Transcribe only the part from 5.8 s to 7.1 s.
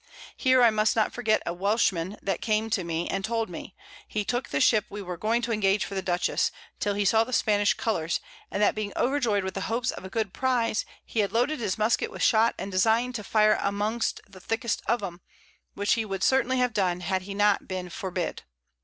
for the Dutchess, till he